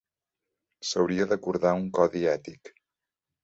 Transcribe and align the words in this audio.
S'hauria 0.93 1.29
d'acordar 1.33 1.77
un 1.85 1.87
codi 2.01 2.27
ètic. 2.35 2.77